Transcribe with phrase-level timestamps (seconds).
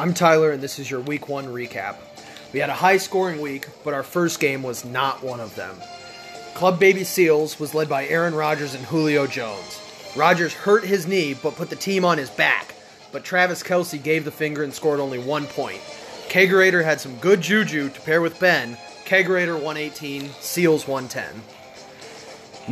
[0.00, 1.96] I'm Tyler, and this is your week one recap.
[2.54, 5.76] We had a high scoring week, but our first game was not one of them.
[6.54, 9.78] Club Baby Seals was led by Aaron Rodgers and Julio Jones.
[10.16, 12.74] Rodgers hurt his knee, but put the team on his back,
[13.12, 15.82] but Travis Kelce gave the finger and scored only one point.
[16.30, 18.78] Kegerator had some good juju to pair with Ben.
[19.04, 21.42] Kegerator 118, Seals 110.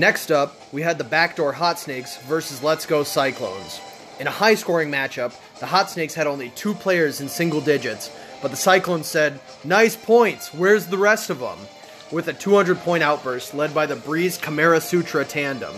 [0.00, 3.82] Next up, we had the backdoor Hot Snakes versus Let's Go Cyclones.
[4.20, 8.10] In a high scoring matchup, the Hot Snakes had only two players in single digits,
[8.42, 11.58] but the Cyclones said, Nice points, where's the rest of them?
[12.10, 15.74] With a 200 point outburst led by the Brees Kamara Sutra tandem.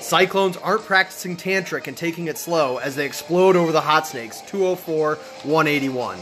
[0.00, 4.40] Cyclones aren't practicing tantric and taking it slow as they explode over the Hot Snakes
[4.42, 6.18] 204 181.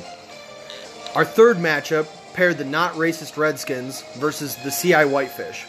[1.14, 5.66] Our third matchup paired the not racist Redskins versus the CI Whitefish.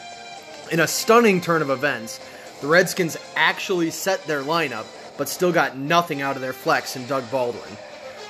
[0.72, 2.20] In a stunning turn of events,
[2.62, 4.86] the Redskins actually set their lineup,
[5.22, 7.78] but still got nothing out of their flex in Doug Baldwin.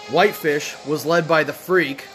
[0.09, 2.05] Whitefish was led by the Freak.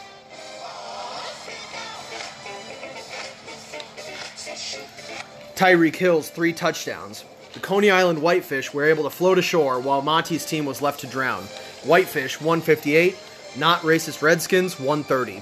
[5.55, 7.25] Tyreek Hill's three touchdowns.
[7.55, 11.07] The Coney Island Whitefish were able to float ashore while Monty's team was left to
[11.07, 11.45] drown.
[11.83, 13.17] Whitefish 158,
[13.57, 15.41] not racist Redskins 130.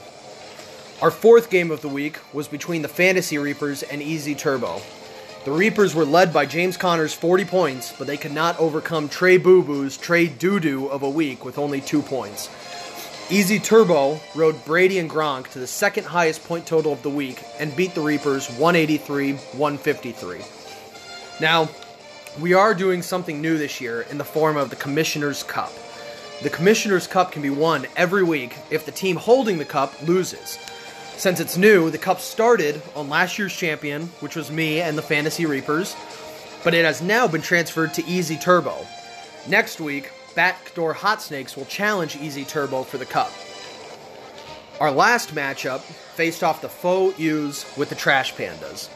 [1.03, 4.81] Our fourth game of the week was between the Fantasy Reapers and Easy Turbo.
[5.45, 9.37] The Reapers were led by James Conner's 40 points, but they could not overcome Trey
[9.37, 12.49] Boo Boo's Trey Doo Doo of a week with only two points.
[13.29, 17.43] Easy Turbo rode Brady and Gronk to the second highest point total of the week
[17.59, 20.41] and beat the Reapers 183 153.
[21.43, 21.69] Now,
[22.41, 25.73] we are doing something new this year in the form of the Commissioner's Cup.
[26.43, 30.59] The Commissioner's Cup can be won every week if the team holding the cup loses.
[31.17, 35.03] Since it's new, the cup started on last year's champion, which was me and the
[35.03, 35.97] Fantasy Reapers,
[36.63, 38.87] but it has now been transferred to Easy Turbo.
[39.49, 43.33] Next week, Backdoor Hot Snakes will challenge Easy Turbo for the cup.
[44.81, 48.89] Our last matchup faced off the Faux U's with the Trash Pandas.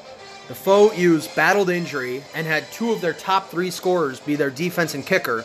[0.49, 4.51] The Faux U's battled injury and had two of their top three scorers be their
[4.51, 5.45] defense and kicker,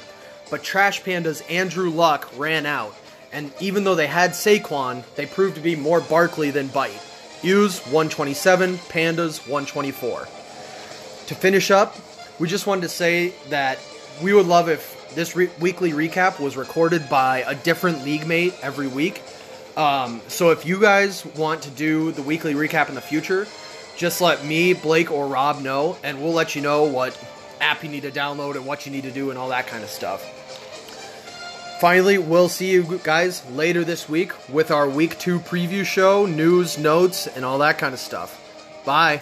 [0.50, 2.96] but Trash Panda's Andrew Luck ran out,
[3.34, 7.02] and even though they had Saquon, they proved to be more Barkley than Bite.
[7.42, 10.20] U's 127, Pandas 124.
[11.28, 11.98] To finish up,
[12.40, 13.80] we just wanted to say that
[14.22, 18.54] we would love if this re- weekly recap was recorded by a different league mate
[18.62, 19.22] every week.
[19.76, 23.48] Um, so if you guys want to do the weekly recap in the future,
[23.98, 27.18] just let me, Blake, or Rob know, and we'll let you know what
[27.60, 29.84] app you need to download and what you need to do and all that kind
[29.84, 30.43] of stuff.
[31.84, 36.78] Finally, we'll see you guys later this week with our week two preview show, news,
[36.78, 38.40] notes, and all that kind of stuff.
[38.86, 39.22] Bye.